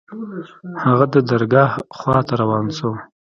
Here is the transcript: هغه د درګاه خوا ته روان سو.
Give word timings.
هغه 0.83 1.05
د 1.13 1.15
درګاه 1.29 1.71
خوا 1.97 2.17
ته 2.27 2.33
روان 2.41 2.65
سو. 2.77 2.89